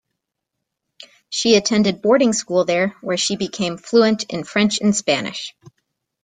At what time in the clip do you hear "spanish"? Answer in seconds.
4.95-5.53